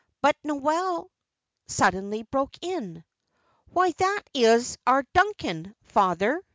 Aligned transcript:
But 0.19 0.35
Noel 0.43 1.11
suddenly 1.67 2.23
broke 2.23 2.57
in. 2.63 3.03
"Why, 3.71 3.91
that 3.99 4.23
is 4.33 4.79
our 4.87 5.03
Duncan, 5.13 5.75
father!" 5.83 6.41